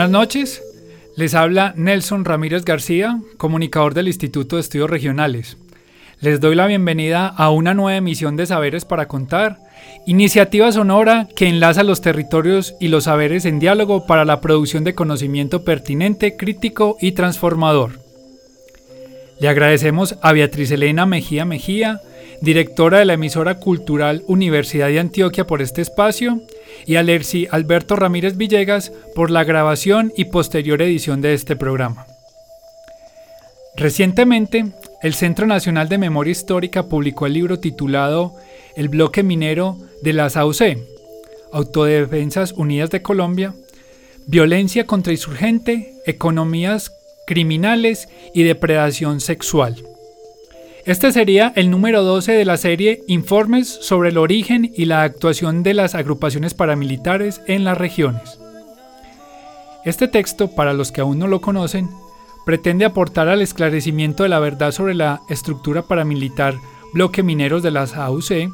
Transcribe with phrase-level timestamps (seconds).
[0.00, 0.62] Buenas noches,
[1.14, 5.58] les habla Nelson Ramírez García, comunicador del Instituto de Estudios Regionales.
[6.22, 9.58] Les doy la bienvenida a una nueva emisión de Saberes para Contar,
[10.06, 14.94] iniciativa sonora que enlaza los territorios y los saberes en diálogo para la producción de
[14.94, 18.00] conocimiento pertinente, crítico y transformador.
[19.38, 22.00] Le agradecemos a Beatriz Elena Mejía Mejía,
[22.40, 26.40] directora de la emisora cultural Universidad de Antioquia por este espacio,
[26.86, 32.06] y a Lercy Alberto Ramírez Villegas por la grabación y posterior edición de este programa.
[33.76, 34.66] Recientemente,
[35.02, 38.34] el Centro Nacional de Memoria Histórica publicó el libro titulado
[38.76, 40.78] El bloque minero de las AUC,
[41.52, 43.54] Autodefensas Unidas de Colombia,
[44.26, 46.92] Violencia contra insurgente, Economías
[47.26, 49.76] criminales y depredación sexual.
[50.86, 55.62] Este sería el número 12 de la serie Informes sobre el origen y la actuación
[55.62, 58.38] de las agrupaciones paramilitares en las regiones.
[59.84, 61.90] Este texto, para los que aún no lo conocen,
[62.46, 66.54] pretende aportar al esclarecimiento de la verdad sobre la estructura paramilitar
[66.94, 68.50] bloque mineros de las AUC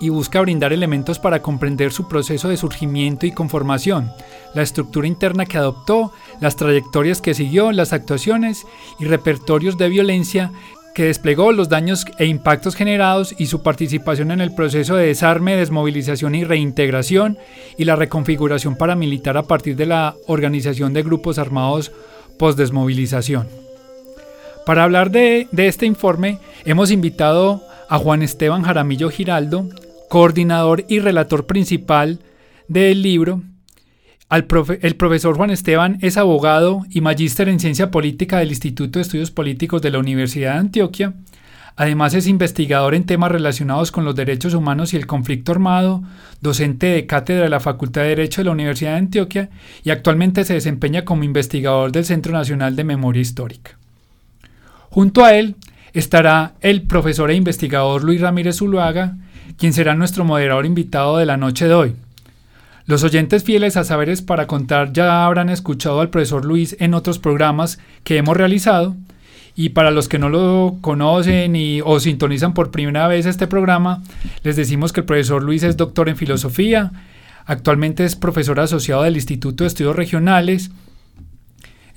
[0.00, 4.10] y busca brindar elementos para comprender su proceso de surgimiento y conformación,
[4.54, 8.66] la estructura interna que adoptó, las trayectorias que siguió, las actuaciones
[8.98, 10.52] y repertorios de violencia
[10.94, 15.56] que desplegó los daños e impactos generados y su participación en el proceso de desarme,
[15.56, 17.36] desmovilización y reintegración
[17.76, 21.90] y la reconfiguración paramilitar a partir de la organización de grupos armados
[22.38, 23.48] post-desmovilización.
[24.64, 29.68] Para hablar de, de este informe hemos invitado a Juan Esteban Jaramillo Giraldo,
[30.08, 32.20] coordinador y relator principal
[32.68, 33.42] del libro,
[34.36, 39.30] el profesor Juan Esteban es abogado y magíster en ciencia política del Instituto de Estudios
[39.30, 41.14] Políticos de la Universidad de Antioquia.
[41.76, 46.02] Además es investigador en temas relacionados con los derechos humanos y el conflicto armado,
[46.40, 49.50] docente de cátedra de la Facultad de Derecho de la Universidad de Antioquia
[49.82, 53.76] y actualmente se desempeña como investigador del Centro Nacional de Memoria Histórica.
[54.90, 55.56] Junto a él
[55.92, 59.16] estará el profesor e investigador Luis Ramírez Zuluaga,
[59.58, 61.96] quien será nuestro moderador invitado de la noche de hoy.
[62.86, 67.18] Los oyentes fieles a Saberes para Contar ya habrán escuchado al profesor Luis en otros
[67.18, 68.94] programas que hemos realizado.
[69.56, 74.02] Y para los que no lo conocen y, o sintonizan por primera vez este programa,
[74.42, 76.92] les decimos que el profesor Luis es doctor en filosofía,
[77.46, 80.70] actualmente es profesor asociado del Instituto de Estudios Regionales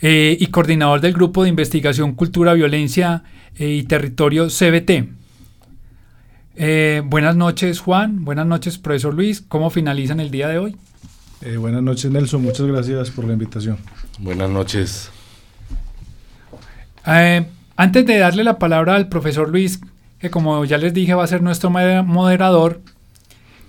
[0.01, 3.23] eh, y coordinador del Grupo de Investigación Cultura, Violencia
[3.57, 5.26] eh, y Territorio CBT.
[6.59, 8.25] Eh, buenas noches, Juan.
[8.25, 9.41] Buenas noches, profesor Luis.
[9.47, 10.75] ¿Cómo finalizan el día de hoy?
[11.41, 12.41] Eh, buenas noches, Nelson.
[12.41, 13.77] Muchas gracias por la invitación.
[14.17, 15.11] Buenas noches.
[17.05, 17.45] Eh,
[17.75, 19.79] antes de darle la palabra al profesor Luis,
[20.19, 22.81] que como ya les dije va a ser nuestro moderador,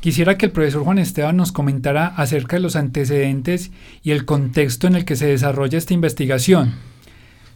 [0.00, 3.70] quisiera que el profesor Juan Esteban nos comentara acerca de los antecedentes
[4.02, 6.72] y el contexto en el que se desarrolla esta investigación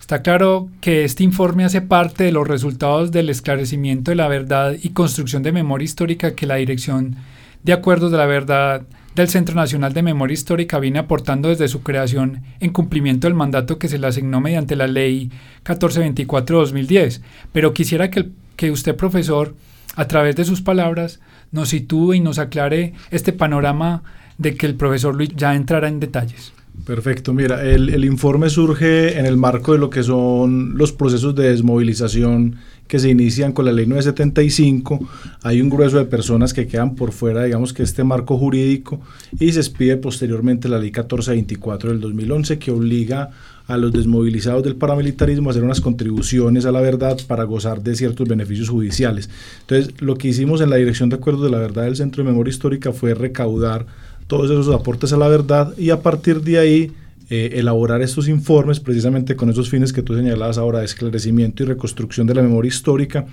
[0.03, 4.75] Está claro que este informe hace parte de los resultados del esclarecimiento de la verdad
[4.83, 7.15] y construcción de memoria histórica que la Dirección
[7.63, 8.83] de Acuerdos de la Verdad
[9.15, 13.79] del Centro Nacional de Memoria Histórica viene aportando desde su creación en cumplimiento del mandato
[13.79, 15.31] que se le asignó mediante la Ley
[15.65, 17.21] 1424-2010.
[17.53, 19.55] Pero quisiera que, que usted, profesor,
[19.95, 21.21] a través de sus palabras,
[21.53, 24.03] nos sitúe y nos aclare este panorama
[24.37, 26.53] de que el profesor Luis ya entrará en detalles.
[26.87, 31.33] Perfecto, mira, el, el, informe surge en el marco de lo que son los procesos
[31.35, 32.57] de desmovilización
[32.89, 34.99] que se inician con la ley 975.
[35.43, 39.01] Hay un grueso de personas que quedan por fuera, digamos que este marco jurídico,
[39.39, 43.31] y se expide posteriormente la ley 1424 del 2011 que obliga
[43.67, 47.95] a los desmovilizados del paramilitarismo a hacer unas contribuciones a la verdad para gozar de
[47.95, 49.31] ciertos beneficios judiciales.
[49.61, 52.31] Entonces, lo que hicimos en la Dirección de Acuerdos de la Verdad del Centro de
[52.31, 53.87] Memoria Histórica fue recaudar
[54.27, 56.93] todos esos aportes a la verdad y a partir de ahí
[57.31, 61.67] eh, elaborar estos informes precisamente con esos fines que tú señalabas ahora de esclarecimiento y
[61.67, 63.27] reconstrucción de la memoria histórica,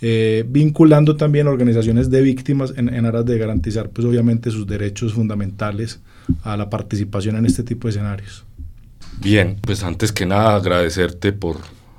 [0.00, 5.14] eh, vinculando también organizaciones de víctimas en, en, aras de garantizar pues obviamente sus derechos
[5.14, 6.00] fundamentales
[6.42, 8.44] a la participación en este tipo de escenarios.
[9.20, 11.56] Bien, pues antes que nada agradecerte por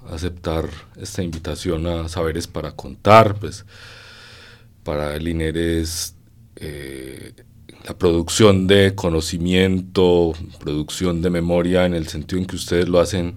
[0.10, 0.66] aceptar
[1.00, 3.66] esta invitación a Saberes para Contar, pues
[4.84, 6.16] para el INER es
[6.56, 7.34] eh,
[7.86, 13.36] la producción de conocimiento, producción de memoria en el sentido en que ustedes lo hacen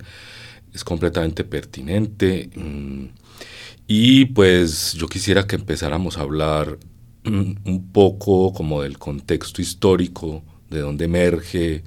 [0.73, 2.51] es completamente pertinente.
[2.55, 3.07] Mm,
[3.87, 6.79] y pues yo quisiera que empezáramos a hablar
[7.25, 11.85] mm, un poco como del contexto histórico, de dónde emerge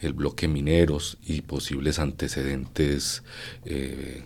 [0.00, 3.22] el bloque mineros y posibles antecedentes
[3.64, 4.22] eh,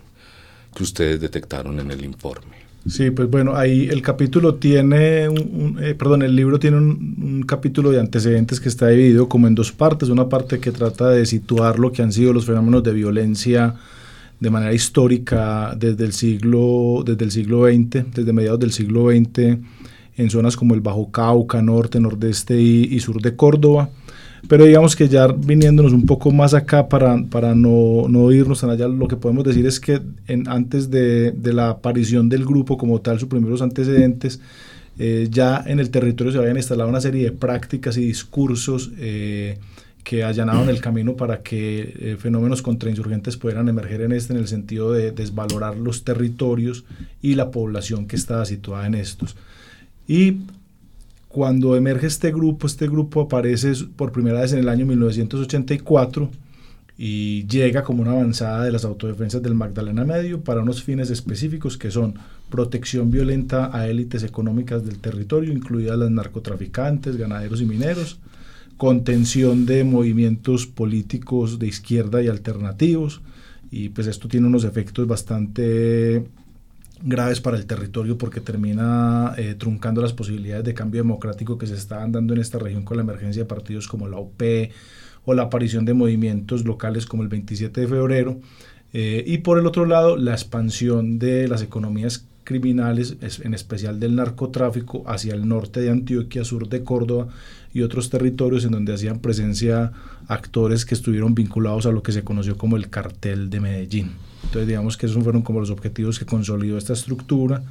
[0.74, 2.61] que ustedes detectaron en el informe.
[2.86, 7.90] Sí, pues bueno, ahí el capítulo tiene, un, eh, perdón, el libro tiene un, capítulo
[7.90, 10.08] de antecedentes que está dividido como en dos partes.
[10.08, 13.74] Una parte que trata de situar lo que han sido los fenómenos de violencia
[14.40, 19.58] de manera histórica desde el siglo, desde el siglo XX, desde mediados del siglo XX,
[20.16, 23.90] en zonas como el Bajo Cauca, norte, nordeste y sur de Córdoba
[24.48, 28.70] pero digamos que ya viniéndonos un poco más acá para, para no, no, irnos tan
[28.70, 32.76] allá, lo que podemos decir es que en, antes de, de, la aparición del grupo
[32.76, 34.40] como tal, sus primeros antecedentes,
[34.98, 39.58] eh, ya en el territorio se habían instalado una serie de prácticas y discursos eh,
[40.04, 44.48] que allanaron el camino para que eh, fenómenos contrainsurgentes pudieran emerger en este, en el
[44.48, 46.84] sentido de desvalorar los territorios
[47.22, 49.36] y la población que estaba situada en estos.
[50.06, 50.38] Y
[51.32, 56.30] cuando emerge este grupo, este grupo aparece por primera vez en el año 1984
[56.98, 61.78] y llega como una avanzada de las autodefensas del Magdalena Medio para unos fines específicos
[61.78, 62.14] que son
[62.50, 68.18] protección violenta a élites económicas del territorio, incluidas las narcotraficantes, ganaderos y mineros,
[68.76, 73.22] contención de movimientos políticos de izquierda y alternativos,
[73.70, 76.26] y pues esto tiene unos efectos bastante
[77.04, 81.74] graves para el territorio porque termina eh, truncando las posibilidades de cambio democrático que se
[81.74, 84.42] estaban dando en esta región con la emergencia de partidos como la UP
[85.24, 88.40] o la aparición de movimientos locales como el 27 de febrero.
[88.92, 94.16] Eh, y por el otro lado, la expansión de las economías criminales, en especial del
[94.16, 97.28] narcotráfico, hacia el norte de Antioquia, sur de Córdoba
[97.72, 99.92] y otros territorios en donde hacían presencia
[100.26, 104.10] actores que estuvieron vinculados a lo que se conoció como el cartel de Medellín.
[104.44, 107.62] Entonces digamos que esos fueron como los objetivos que consolidó esta estructura,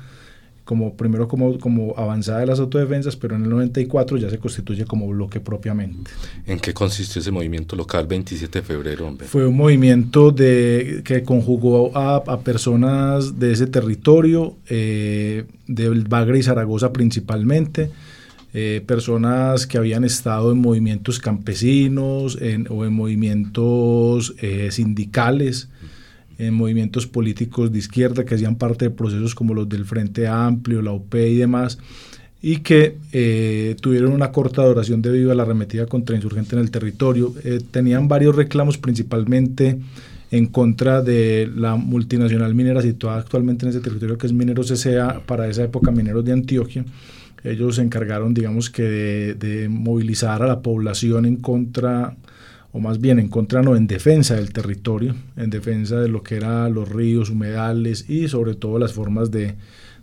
[0.64, 4.86] como primero como, como avanzada de las autodefensas, pero en el 94 ya se constituye
[4.86, 6.12] como bloque propiamente.
[6.46, 9.08] ¿En qué consistió ese movimiento local 27 de febrero?
[9.08, 9.28] Hombre?
[9.28, 16.40] Fue un movimiento de, que conjugó a, a personas de ese territorio, eh, del Bagre
[16.40, 17.92] y Zaragoza principalmente,
[18.54, 25.70] eh, personas que habían estado en movimientos campesinos en, o en movimientos eh, sindicales,
[26.48, 30.82] en movimientos políticos de izquierda que hacían parte de procesos como los del Frente Amplio,
[30.82, 31.78] la UP y demás,
[32.42, 36.72] y que eh, tuvieron una corta duración debido a la arremetida contra insurgente en el
[36.72, 37.34] territorio.
[37.72, 39.78] tenían varios reclamos, principalmente
[40.32, 45.20] en contra de la multinacional minera situada actualmente en ese territorio, que es Mineros S.A.,
[45.26, 46.86] para esa época Mineros de Antioquia,
[47.44, 48.84] ellos se encargaron, digamos que,
[49.38, 52.16] de, movilizar a la población en contra,
[52.72, 56.36] o más bien en contra, no, en defensa del territorio, en defensa de lo que
[56.36, 59.56] eran los ríos, humedales y sobre todo las formas de,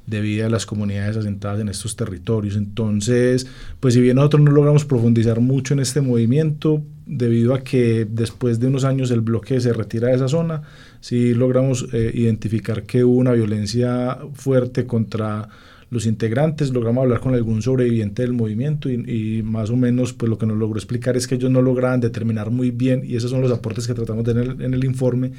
[0.08, 2.56] de vida de las comunidades asentadas en estos territorios.
[2.56, 3.46] Entonces,
[3.78, 8.60] pues si bien nosotros no logramos profundizar mucho en este movimiento, debido a que después
[8.60, 10.62] de unos años el bloque se retira de esa zona,
[11.00, 15.48] sí logramos eh, identificar que hubo una violencia fuerte contra
[15.90, 20.36] los integrantes, logramos hablar con algún sobreviviente del movimiento y, más o menos pues lo
[20.36, 23.40] que nos logró explicar es que ellos no lograban determinar muy bien, y esos son
[23.40, 25.32] los aportes que tratamos de tener en el informe,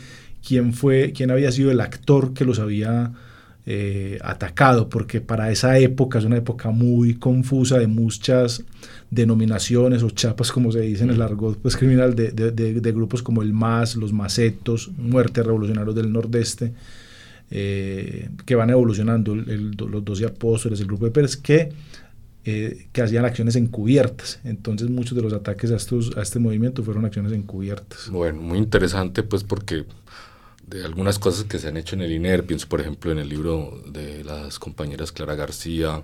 [0.46, 3.12] quién fue, quién había sido el actor que los había
[3.65, 8.63] eh, atacado, porque para esa época es una época muy confusa de muchas
[9.12, 13.22] denominaciones o chapas, como se dice en el argot pues, criminal, de, de, de grupos
[13.22, 16.74] como el MAS, los Macetos, Muerte Revolucionarios del Nordeste,
[17.51, 21.70] eh, que van evolucionando, los doce apóstoles, el grupo de Pérez, que
[22.46, 24.39] eh, que hacían acciones encubiertas.
[24.46, 28.10] Entonces muchos de los ataques a, este movimiento fueron acciones encubiertas.
[28.10, 29.84] Bueno, muy interesante pues porque
[30.65, 33.27] de algunas cosas que se han hecho en el INER, pienso por ejemplo en el
[33.27, 36.01] libro de las compañeras Clara García,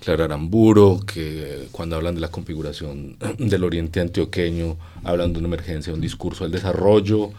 [0.00, 5.94] Clara Aramburo, que cuando hablan de la configuración del oriente antioqueño, hablan de una emergencia,
[5.94, 7.30] un discurso del desarrollo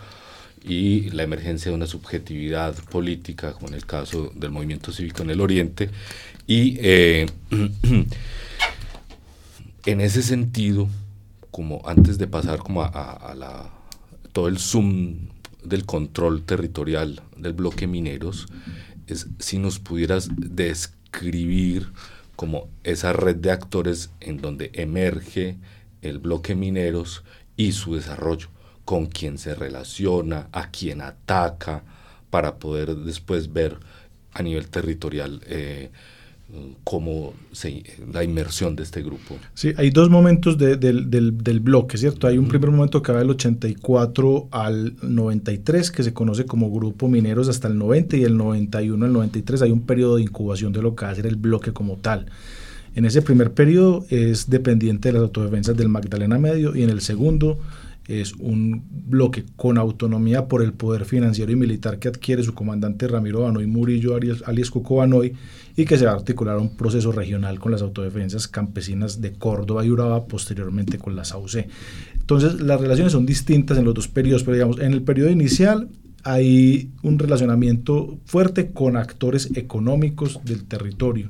[0.63, 5.29] y la emergencia de una subjetividad política, como en el caso del movimiento cívico en
[5.29, 5.89] el oriente.
[6.47, 7.27] Y eh,
[9.85, 10.89] en ese sentido,
[11.51, 13.69] como antes de pasar como a, la,
[14.33, 15.29] todo el zoom
[15.63, 18.47] del control territorial del bloque mineros,
[19.07, 21.87] es si nos pudieras describir
[22.35, 25.57] como esa red de actores en donde emerge
[26.01, 27.23] el bloque mineros
[27.57, 28.47] y su desarrollo,
[28.89, 31.83] con quién se relaciona, a quién ataca,
[32.31, 33.77] para poder después ver
[34.33, 35.91] a nivel territorial eh,
[36.83, 39.37] cómo se, la inmersión de este grupo.
[39.53, 42.25] Sí, hay dos momentos del, del, bloque, ¿cierto?
[42.25, 47.07] Hay un primer momento que va del 84 al 93, que se conoce como Grupo
[47.07, 50.81] Mineros hasta el 90, y el 91 al 93 hay un periodo de incubación de
[50.81, 52.25] lo que va a ser el bloque como tal.
[52.95, 57.01] En ese primer periodo es dependiente de las autodefensas del Magdalena Medio y en el
[57.01, 57.59] segundo
[58.09, 63.07] es un bloque con autonomía por el poder financiero y militar que adquiere su comandante
[63.07, 65.33] Ramiro Banoy Murillo, alias Cuco Banoy,
[65.75, 69.85] y que se va a articular un proceso regional con las autodefensas campesinas de Córdoba
[69.85, 71.67] y Urabá, posteriormente con la SAUC.
[72.19, 75.89] Entonces, las relaciones son distintas en los dos periodos, pero digamos, en el periodo inicial
[76.23, 81.29] hay un relacionamiento fuerte con actores económicos del territorio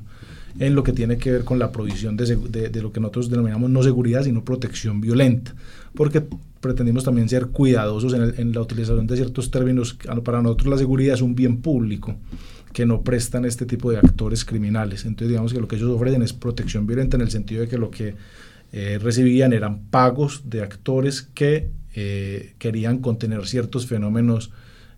[0.58, 2.24] en lo que tiene que ver con la provisión de,
[2.70, 5.54] de, lo que nosotros denominamos no seguridad, sino protección violenta,
[5.94, 6.24] porque
[6.60, 9.96] pretendimos también ser cuidadosos en, la utilización de ciertos términos.
[10.24, 12.16] Para nosotros la seguridad es un bien público
[12.72, 15.04] que no prestan este tipo de actores criminales.
[15.04, 17.78] Entonces digamos que lo que ellos ofrecen es protección violenta en el sentido de que
[17.78, 18.14] lo que
[18.72, 24.52] eh, recibían eran pagos de actores que eh, querían contener ciertos fenómenos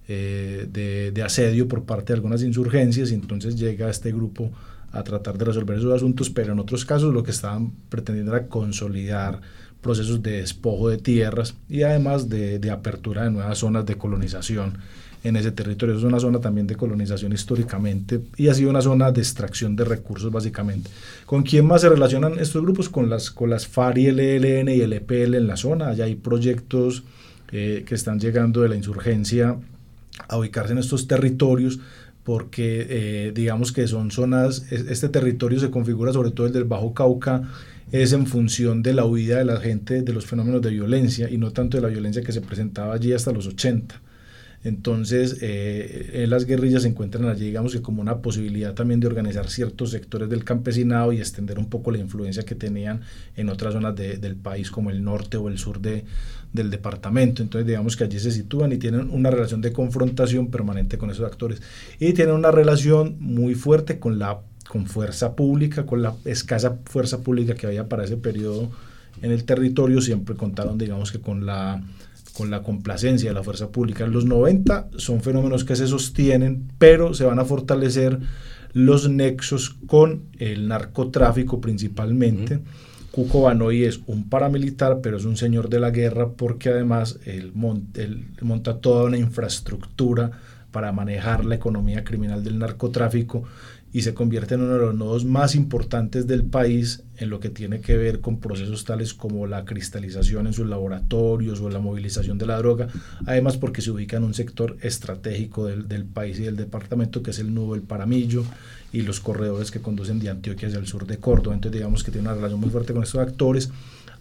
[0.09, 4.51] eh, de, de, asedio por parte de algunas insurgencias y entonces llega este grupo
[4.91, 8.47] a tratar de resolver esos asuntos, pero en otros casos lo que estaban pretendiendo era
[8.49, 9.41] consolidar
[9.83, 14.79] procesos de despojo de tierras y además de, de apertura de nuevas zonas de colonización
[15.25, 15.97] en ese territorio.
[15.97, 19.85] Es una zona también de colonización históricamente y ha sido una zona de extracción de
[19.85, 20.91] recursos básicamente.
[21.27, 22.89] ¿Con quién más se relacionan estos grupos?
[22.89, 25.89] Con las, con las FARI, el ELN y el EPL en la zona.
[25.89, 27.05] Allá hay proyectos
[27.53, 29.57] eh, que están llegando de la insurgencia
[30.29, 31.81] a ubicarse en estos territorios
[32.25, 36.95] porque eh, digamos que son zonas, este territorio se configura sobre todo el del Bajo
[36.95, 37.43] Cauca,
[37.93, 41.37] es en función de la huida de la gente de los fenómenos de violencia y
[41.37, 44.01] no tanto de la violencia que se presentaba allí hasta los 80.
[44.65, 49.51] Entonces, eh, las guerrillas se encuentran allí, digamos que como una posibilidad también de organizar
[49.51, 53.01] ciertos sectores del campesinado y extender un poco la influencia que tenían
[53.37, 56.05] en otras zonas del país, como el norte o el sur de,
[56.53, 57.43] del departamento.
[57.43, 61.27] Entonces, digamos que allí se sitúan y tienen una relación de confrontación permanente con esos
[61.27, 61.61] actores.
[61.99, 67.19] Y tienen una relación muy fuerte con la con fuerza pública, con la escasa fuerza
[67.19, 68.71] pública que había para ese periodo
[69.21, 71.83] en el territorio, siempre contaron, digamos que con la
[72.33, 74.07] con la complacencia de la fuerza pública.
[74.07, 78.19] Los 90 son fenómenos que se sostienen, pero se van a fortalecer
[78.73, 82.61] los nexos con el narcotráfico principalmente.
[83.11, 87.53] Cuco Banoy es un paramilitar, pero es un señor de la guerra porque además él,
[88.41, 90.31] monta toda una infraestructura
[90.71, 93.45] para manejar la economía criminal del narcotráfico
[93.93, 97.51] y se convierte en uno de los nodos más importantes del país en lo que
[97.51, 102.39] tiene que ver con procesos tales como la cristalización en sus laboratorios o la movilización
[102.39, 102.89] de la droga,
[103.27, 107.33] además porque se ubica en un sector estratégico del, del país y del departamento que
[107.33, 108.45] es el nudo del Paramillo
[108.93, 112.11] y los corredores que conducen de Antioquia hacia el sur de Córdoba, entonces digamos que
[112.11, 113.71] tiene una relación muy fuerte con estos actores,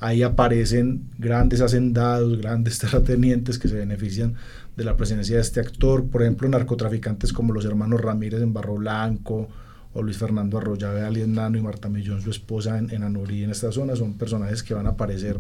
[0.02, 4.34] ahí aparecen grandes hacendados, grandes terratenientes que se benefician
[4.76, 8.76] de la presencia de este actor, por ejemplo, narcotraficantes como los hermanos Ramírez en Barro
[8.76, 9.48] Blanco,
[9.94, 13.52] o Luis Fernando Arroyave, alias Nano, y Marta Millón, su esposa, en, en Anurí, en
[13.52, 15.40] esta zona, son personajes que van a aparecer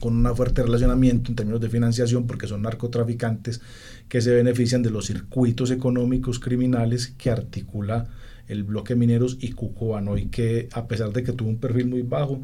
[0.00, 3.60] con un fuerte relacionamiento en términos de financiación porque son narcotraficantes
[4.08, 8.06] que se benefician de los circuitos económicos criminales que articula
[8.48, 12.02] el bloque mineros y Cucubano y que a pesar de que tuvo un perfil muy
[12.02, 12.42] bajo,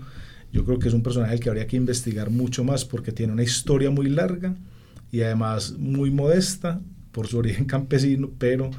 [0.53, 3.43] yo creo que es un personaje que habría que investigar mucho más porque tiene una
[3.43, 4.55] historia muy larga
[5.13, 6.81] y además muy modesta
[7.13, 8.71] por su origen campesino, pero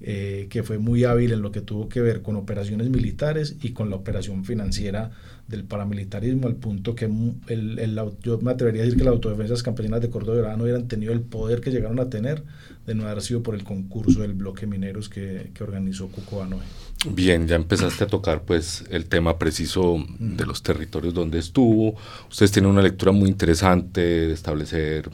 [0.00, 3.70] eh, que fue muy hábil en lo que tuvo que ver con operaciones militares y
[3.70, 5.12] con la operación financiera
[5.52, 9.62] del paramilitarismo, al punto que el, el, yo me atrevería a decir que las autodefensas
[9.62, 12.42] campesinas de Córdoba no hubieran tenido el poder que llegaron a tener
[12.86, 16.62] de no haber sido por el concurso del bloque mineros que, que organizó Cuco Banoe.
[17.10, 21.96] Bien, ya empezaste a tocar pues el tema preciso de los territorios donde estuvo.
[22.30, 25.10] Ustedes tienen una lectura muy interesante de establecer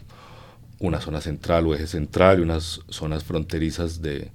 [0.79, 4.31] una zona central o eje central y unas zonas fronterizas de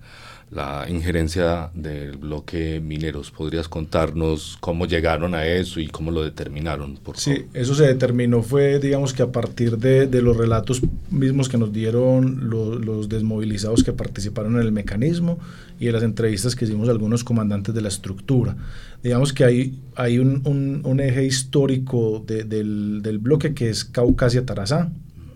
[0.54, 3.32] la injerencia del bloque mineros.
[3.32, 6.98] ¿Podrías contarnos cómo llegaron a eso y cómo lo determinaron?
[6.98, 11.50] Por sí, eso se determinó fue, digamos que a partir de, de los relatos mismos
[11.50, 15.40] que nos dieron los desmovilizados que participaron en el mecanismo
[15.80, 18.56] y de las entrevistas que hicimos a algunos comandantes de la estructura.
[19.02, 23.84] Digamos que hay, hay un, un, un eje histórico de, del, del, bloque que es
[23.84, 24.92] Caucasia-Tarazá.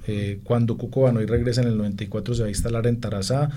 [0.08, 3.50] Eh, cuando Cuco Banoy regresa en el 94 se va a instalar en Tarazá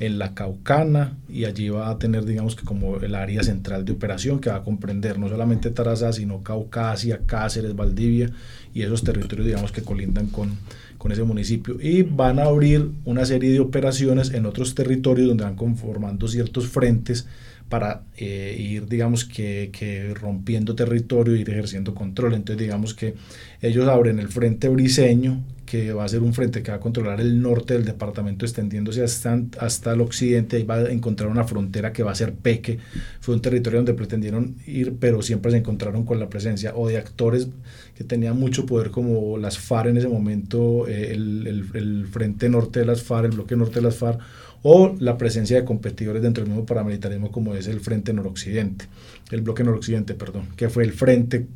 [0.00, 3.92] en la Caucana y allí va a tener, digamos que como el área central de
[3.92, 8.30] operación que va a comprender no solamente Tarazá, sino Caucasia, Cáceres, Valdivia
[8.74, 10.50] y esos territorios, digamos, que colindan con,
[10.98, 11.76] con ese municipio.
[11.80, 16.66] Y van a abrir una serie de operaciones en otros territorios donde van conformando ciertos
[16.66, 17.26] frentes
[17.68, 22.34] para eh, ir, digamos, que, que, rompiendo territorio, ir ejerciendo control.
[22.34, 23.14] Entonces, digamos que
[23.60, 27.20] ellos abren el frente briseño, que va a ser un frente que va a controlar
[27.20, 31.92] el norte del departamento extendiéndose hasta, hasta el occidente, ahí va a encontrar una frontera
[31.92, 32.78] que va a ser Peque,
[33.20, 36.98] fue un territorio donde pretendieron ir, pero siempre se encontraron con la presencia o de
[36.98, 37.48] actores
[37.94, 42.80] que tenían mucho poder como las FARC en ese momento, eh, el, el, frente norte
[42.80, 44.20] de las FARC, el bloque norte de las FARC,
[44.66, 48.86] o la presencia de competidores dentro del mismo paramilitarismo como es el Frente Noroccidente,
[49.30, 51.46] el bloque Noroccidente, perdón, que fue el frente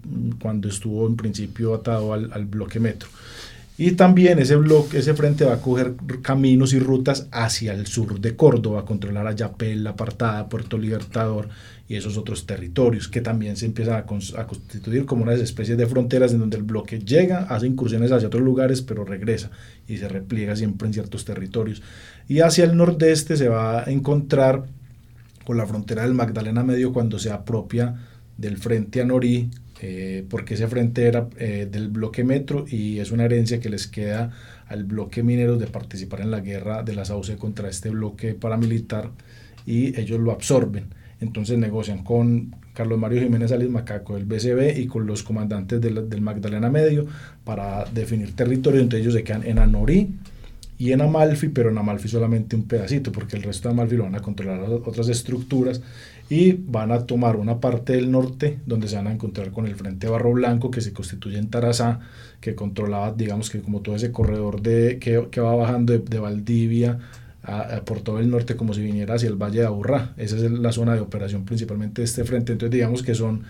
[0.40, 3.08] cuando estuvo en principio atado al, al bloque Metro.
[3.80, 8.20] Y también ese bloque, ese frente va a coger caminos y rutas hacia el sur
[8.20, 11.48] de Córdoba, a controlar Ayapel, La Apartada, Puerto Libertador
[11.88, 13.98] y esos otros territorios que también se empiezan a,
[14.40, 18.26] a, constituir como unas especies de fronteras en donde el bloque llega, hace incursiones hacia
[18.26, 19.50] otros lugares, pero regresa
[19.88, 21.82] y se repliega siempre en ciertos territorios.
[22.28, 24.66] Y hacia el nordeste se va a encontrar
[25.44, 27.96] con la frontera del Magdalena Medio cuando se apropia
[28.36, 33.24] del frente Anorí eh, porque ese frente era eh, del bloque metro y es una
[33.24, 34.32] herencia que les queda
[34.66, 39.10] al bloque mineros de participar en la guerra de la SAUCE contra este bloque paramilitar
[39.66, 40.86] y ellos lo absorben.
[41.20, 46.20] Entonces negocian con Carlos Mario Jiménez Alice Macaco del BCB y con los comandantes del
[46.20, 47.06] Magdalena Medio
[47.42, 48.80] para definir territorio.
[48.80, 50.14] Entonces ellos se quedan en Anorí
[50.78, 54.04] y en Amalfi, pero en Amalfi solamente un pedacito, porque el resto de Amalfi lo
[54.04, 55.82] van a controlar otras estructuras
[56.30, 59.74] y van a tomar una parte del norte donde se van a encontrar con el
[59.74, 61.98] Frente Barro Blanco que se constituye en Tarazá,
[62.40, 67.00] que controlaba, digamos que como todo ese corredor de, que, va bajando de Valdivia
[67.42, 70.12] a, por todo el norte como si viniera hacia el Valle de Aburrá.
[70.16, 72.52] Esa es la zona de operación principalmente de este frente.
[72.52, 73.44] Entonces digamos que son,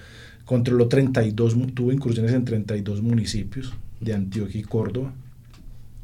[0.44, 5.12] controló 32, tuvo incursiones en 32 municipios de Antioquia y Córdoba.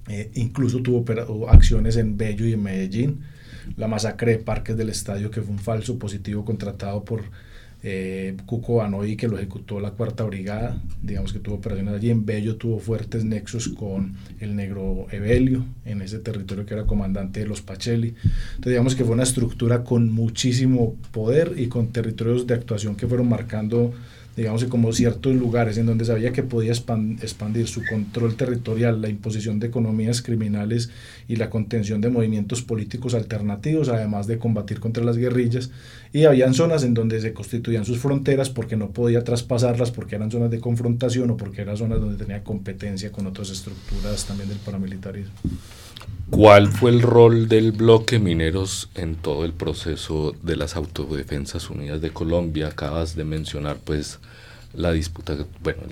[0.09, 3.21] Eh, incluso tuvo acciones en Bello y en Medellín
[3.77, 7.23] la masacre de Parques del Estadio, que fue un falso positivo contratado por
[7.87, 8.83] eh, Cuco
[9.19, 12.11] que lo ejecutó la Cuarta Brigada, digamos que tuvo operaciones allí.
[12.11, 17.41] En Bello tuvo fuertes nexos con el negro Evelio, en ese territorio que era comandante
[17.41, 18.15] de los Pacheli.
[18.25, 23.07] Entonces, digamos que fue una estructura con muchísimo poder y con territorios de actuación que
[23.07, 23.93] fueron marcando
[24.37, 29.61] digamos como ciertos lugares en donde sabía que podía expandir su control territorial, la imposición
[29.61, 30.91] de economías criminales
[31.29, 35.71] y la contención de movimientos políticos alternativos, además de combatir contra las guerrillas.
[36.13, 40.31] Y habían zonas en donde se constituían sus fronteras porque no podía traspasarlas, porque eran
[40.31, 44.59] zonas de confrontación o porque eran zonas donde tenía competencia con otras estructuras también del
[44.59, 45.33] paramilitarismo.
[46.31, 52.01] ¿Cuál fue el rol del bloque mineros en todo el proceso de las autodefensas unidas
[52.01, 52.69] de Colombia?
[52.69, 54.19] Acabas de mencionar pues
[54.75, 55.83] la disputa, bueno,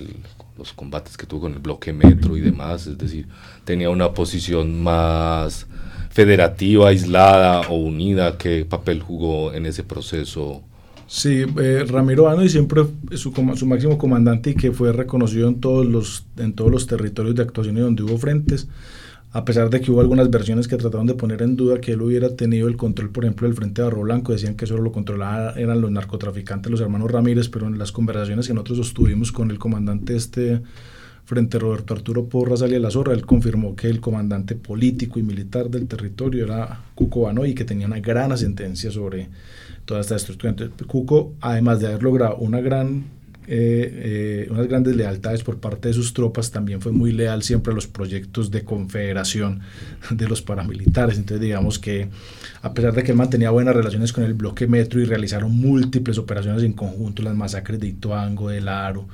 [0.57, 3.27] los combates que tuvo con el bloque metro y demás, es decir,
[3.63, 5.67] tenía una posición más
[6.09, 10.61] federativa, aislada o unida, ¿qué papel jugó en ese proceso?
[11.07, 15.59] Sí, eh, Ramiro Ano y siempre su, su máximo comandante y que fue reconocido en
[15.59, 18.67] todos los, en todos los territorios de actuación y donde hubo frentes
[19.33, 22.01] a pesar de que hubo algunas versiones que trataron de poner en duda que él
[22.03, 24.91] hubiera tenido el control, por ejemplo, del Frente de Barro Blanco, decían que solo lo
[24.91, 29.49] controlaban eran los narcotraficantes, los hermanos Ramírez, pero en las conversaciones que nosotros sostuvimos con
[29.49, 30.61] el comandante este
[31.25, 35.69] frente Roberto Arturo Porras alias La Zorra, él confirmó que el comandante político y militar
[35.69, 39.29] del territorio era Cuco Banoy y que tenía una gran ascendencia sobre
[39.85, 40.53] toda esta estructura.
[40.85, 43.05] Cuco, además de haber logrado una gran
[43.47, 47.75] eh, unas grandes lealtades por parte de sus tropas, también fue muy leal siempre a
[47.75, 49.61] los proyectos de confederación
[50.09, 51.17] de los paramilitares.
[51.17, 52.09] Entonces digamos que
[52.61, 56.17] a pesar de que él mantenía buenas relaciones con el bloque Metro y realizaron múltiples
[56.17, 59.07] operaciones en conjunto, las masacres de Ituango, de Laro,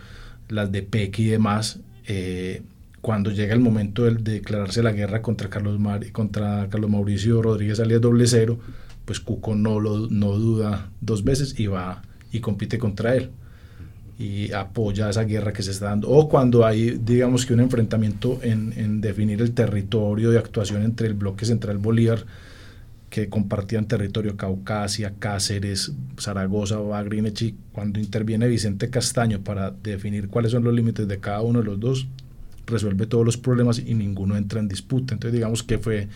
[0.47, 2.61] las de Peque y demás, eh,
[3.01, 5.79] cuando llega el momento de, declararse la guerra contra Carlos,
[6.11, 8.59] contra Carlos Mauricio Rodríguez alias doble cero,
[9.05, 13.31] pues Cuco no, lo, no duda dos veces y va y compite contra él
[14.19, 16.09] y apoya esa guerra que se está dando.
[16.09, 21.13] O cuando hay, digamos que un enfrentamiento en, definir el territorio de actuación entre el
[21.13, 22.25] bloque central Bolívar,
[23.09, 30.65] que compartían territorio Caucasia, Cáceres, Zaragoza, Bagrinechi, cuando interviene Vicente Castaño para definir cuáles son
[30.65, 32.07] los límites de cada uno de los dos,
[32.67, 35.13] resuelve todos los problemas y ninguno entra en disputa.
[35.13, 36.09] Entonces digamos que fue,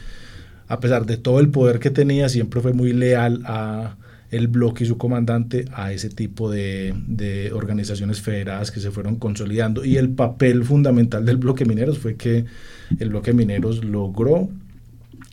[0.68, 3.96] a pesar de todo el poder que tenía, siempre fue muy leal a
[4.34, 9.86] el bloque y su comandante a ese tipo de, organizaciones federadas que se fueron consolidando.
[9.86, 12.46] Y el papel fundamental del bloque mineros fue que
[13.00, 14.50] el bloque mineros logró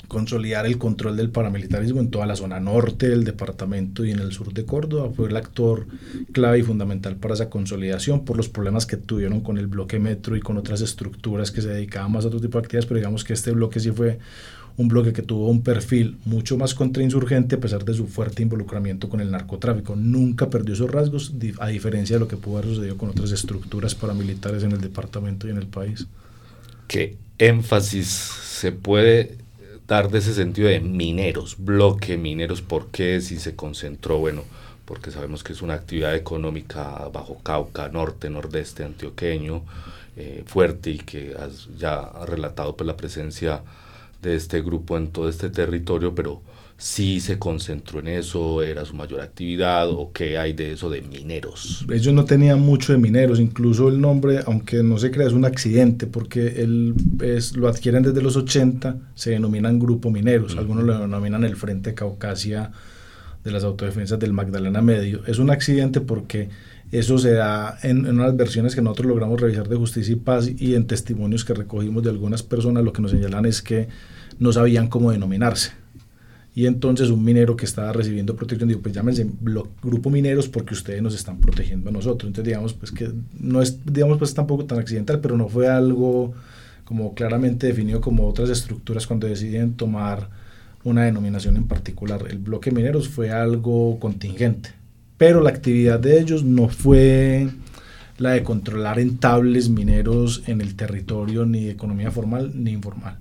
[0.07, 4.33] consolidar el control del paramilitarismo en toda la zona norte del departamento y en el
[4.33, 5.11] sur de Córdoba.
[5.15, 5.87] Fue el actor
[6.33, 10.37] clave y fundamental para esa consolidación por los problemas que tuvieron con el bloque metro
[10.37, 13.25] y con otras estructuras que se dedicaban más a otro tipo de actividades, pero digamos
[13.25, 14.19] que este bloque sí fue
[14.81, 19.11] un bloque que tuvo un perfil mucho más contrainsurgente a pesar de su fuerte involucramiento
[19.11, 19.95] con el narcotráfico.
[19.95, 23.95] Nunca perdió esos rasgos, a diferencia de lo que pudo haber sucedido con otras estructuras
[23.95, 26.07] paramilitares en el departamento y en el país.
[26.89, 29.37] ¿Qué énfasis se puede
[29.87, 34.19] dar de ese sentido de mineros, bloque mineros, ¿por qué si se concentró?
[34.19, 34.45] Bueno,
[34.87, 39.63] porque sabemos que es una actividad económica bajo Cauca, norte, nordeste antioqueño,
[40.17, 43.63] eh, fuerte y que has, ya ha relatado pues, la presencia
[44.23, 46.43] de este grupo en todo este territorio, pero
[46.81, 51.03] sí se concentró en eso, era su mayor actividad o qué hay de eso de
[51.03, 51.85] mineros.
[51.93, 55.45] Ellos no tenían mucho de mineros, incluso el nombre, aunque no se crea, es un
[55.45, 60.99] accidente porque él es, lo adquieren desde los 80, se denominan grupo mineros, algunos lo
[60.99, 62.73] denominan el Frente Caucasia
[63.45, 65.23] de las autodefensas del Magdalena Medio.
[65.27, 66.49] Es un accidente porque
[66.93, 70.51] eso se da en, en, unas versiones que nosotros logramos revisar de Justicia y Paz
[70.59, 73.89] y en testimonios que recogimos de algunas personas, lo que nos señalan es que
[74.39, 75.73] no sabían cómo denominarse
[76.55, 79.27] y entonces un minero que estaba recibiendo protección dijo, pues llámense
[79.83, 82.29] grupo mineros porque ustedes nos están protegiendo a nosotros.
[82.29, 86.35] Entonces digamos pues que no es, digamos pues tampoco tan accidental, pero no fue algo
[86.85, 90.29] como claramente definido como otras estructuras cuando deciden tomar
[90.83, 92.25] una denominación en particular.
[92.29, 94.71] El bloque mineros fue algo contingente,
[95.21, 97.51] pero la actividad de ellos no fue
[98.17, 103.19] la de controlar entables mineros en el territorio ni de economía formal ni informal.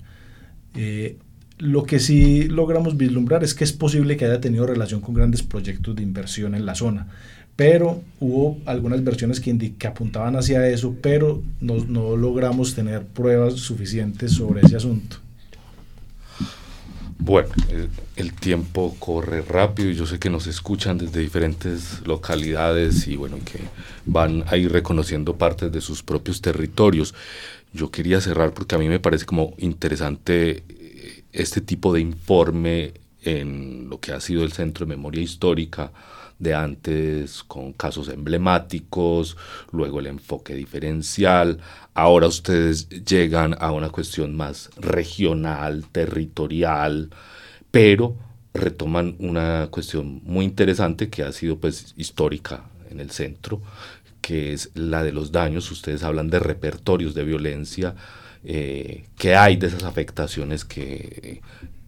[0.75, 1.17] Eh,
[1.57, 5.43] lo que sí logramos vislumbrar es que es posible que haya tenido relación con grandes
[5.43, 7.07] proyectos de inversión en la zona,
[7.57, 13.55] pero hubo algunas versiones que, que apuntaban hacia eso, pero no, no logramos tener pruebas
[13.55, 15.17] suficientes sobre ese asunto.
[17.21, 17.49] Bueno,
[18.15, 23.38] el, tiempo corre rápido y yo sé que nos escuchan desde diferentes localidades y bueno,
[23.43, 23.60] que
[24.05, 27.13] van a ir reconociendo partes de sus propios territorios.
[27.73, 30.63] Yo quería cerrar porque a mí me parece como interesante
[31.34, 35.91] este tipo de informe en lo que ha sido el Centro de Memoria Histórica
[36.39, 39.36] de antes con casos emblemáticos,
[39.71, 41.60] luego el enfoque diferencial,
[41.93, 47.10] ahora ustedes llegan a una cuestión más regional, territorial,
[47.71, 48.15] pero
[48.53, 53.62] retoman una cuestión muy interesante que ha sido pues histórica en el centro,
[54.21, 57.95] que es la de los daños, ustedes hablan de repertorios de violencia,
[58.45, 61.41] eh, qué hay de esas afectaciones que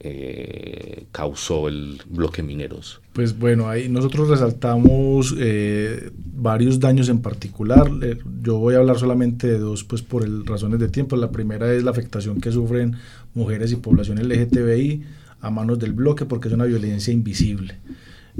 [0.03, 3.01] eh, causó el bloque mineros.
[3.13, 7.87] Pues bueno, ahí nosotros resaltamos eh, varios daños en particular.
[8.41, 11.15] yo voy a hablar solamente de dos, pues por razones de tiempo.
[11.17, 12.95] La primera es la afectación que sufren
[13.35, 15.03] mujeres y población LGTBI
[15.39, 17.75] a manos del bloque porque es una violencia invisible.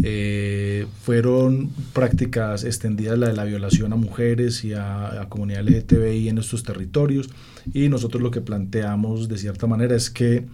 [0.02, 6.30] Eh, fueron prácticas extendidas la de la violación a mujeres y a, la comunidad LGTBI
[6.30, 7.30] en estos territorios
[7.72, 10.46] y nosotros lo que planteamos de cierta manera es que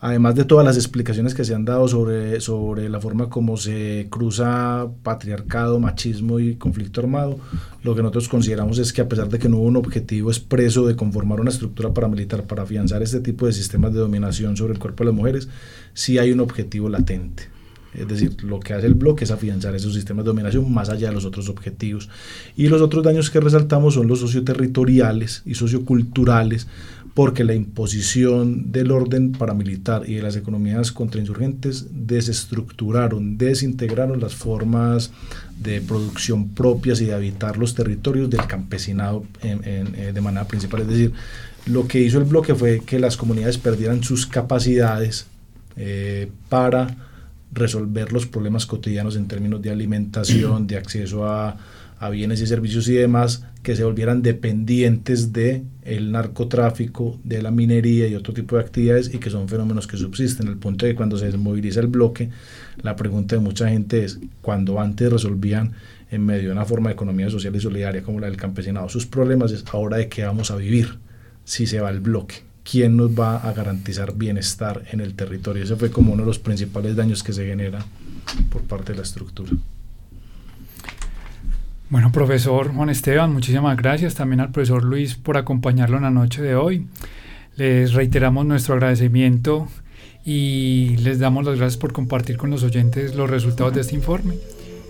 [0.00, 4.06] además de todas las explicaciones que se han dado sobre, sobre la forma como se
[4.10, 7.38] cruza patriarcado, machismo y conflicto armado,
[7.82, 10.86] lo que nosotros consideramos es que a pesar de que no hubo un objetivo expreso
[10.86, 14.78] de conformar una estructura paramilitar para afianzar este tipo de sistemas de dominación sobre el
[14.78, 15.48] cuerpo de las mujeres,
[15.94, 17.56] sí hay un objetivo latente.
[17.96, 21.08] Es decir, lo que hace el bloque es afianzar esos sistemas de dominación más allá
[21.08, 22.10] de los otros objetivos.
[22.54, 26.66] Y los otros daños que resaltamos son los socioterritoriales y socioculturales,
[27.16, 35.12] porque la imposición del orden paramilitar y de las economías contrainsurgentes desestructuraron, desintegraron las formas
[35.58, 40.82] de producción propias y de habitar los territorios del campesinado eh, de manera principal.
[40.82, 41.12] Es decir,
[41.64, 45.26] lo que hizo el bloque fue que las comunidades perdieran sus capacidades
[45.78, 46.98] eh, para
[47.52, 51.56] resolver los problemas cotidianos en términos de alimentación, de acceso a,
[52.10, 58.06] bienes y servicios y demás, que se volvieran dependientes de el narcotráfico, de la minería
[58.06, 60.46] y otro tipo de actividades y que son fenómenos que subsisten.
[60.46, 62.28] El punto de que cuando se desmoviliza el bloque,
[62.82, 65.72] la pregunta de mucha gente es, cuando antes resolvían
[66.10, 69.06] en medio de una forma de economía social y solidaria como la del campesinado sus
[69.06, 70.98] problemas, es ahora de qué vamos a vivir
[71.44, 72.45] si se va el bloque.
[72.68, 75.62] ¿Quién nos va a garantizar bienestar en el territorio?
[75.62, 77.84] Ese fue como uno de los principales daños que se genera
[78.50, 79.52] por parte de la estructura.
[81.88, 86.42] Bueno, profesor Juan Esteban, muchísimas gracias también al profesor Luis por acompañarlo en la noche
[86.42, 86.88] de hoy.
[87.54, 89.68] Les reiteramos nuestro agradecimiento
[90.24, 94.34] y les damos las gracias por compartir con los oyentes los resultados de este informe.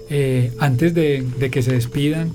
[0.09, 2.33] Eh, antes de, que se despidan,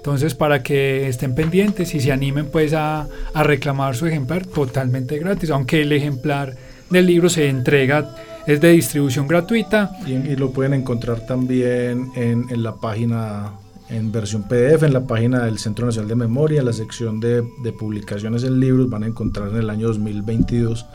[0.00, 5.50] Entonces, para que estén pendientes y se animen pues a, reclamar su ejemplar totalmente gratis,
[5.50, 6.56] aunque el ejemplar
[6.88, 9.90] del libro se entrega, es de distribución gratuita.
[10.06, 13.52] Y, lo pueden encontrar también en, la página,
[13.90, 17.72] en versión PDF, en la página del Centro Nacional de Memoria, la sección de, de
[17.72, 20.86] publicaciones en libros, van a encontrar en el año 2022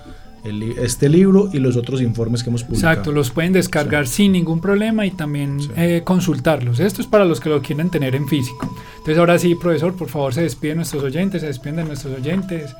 [0.77, 2.93] este libro y los otros informes que hemos publicado.
[2.93, 6.79] Exacto, los pueden descargar sin ningún problema y también eh, consultarlos.
[6.79, 8.75] Esto es para los que lo quieren tener en físico.
[8.97, 12.75] Entonces ahora sí, profesor, por favor se despiden nuestros oyentes, se despiden de nuestros oyentes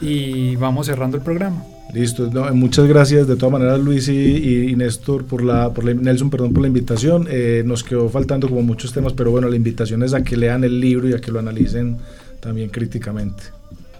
[0.00, 1.62] y vamos cerrando el programa.
[1.92, 6.62] Listo, muchas gracias de todas maneras Luis y, Néstor por la, por Nelson, perdón por
[6.62, 7.26] la invitación.
[7.30, 10.64] Eh, nos quedó faltando como muchos temas, pero bueno, la invitación es a que lean
[10.64, 11.96] el libro y a que lo analicen
[12.40, 13.57] también críticamente.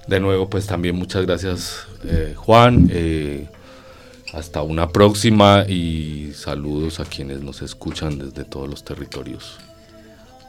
[0.08, 2.88] De nuevo, pues también muchas gracias eh, Juan.
[2.90, 3.46] Eh,
[4.32, 9.58] hasta una próxima y saludos a quienes nos escuchan desde todos los territorios.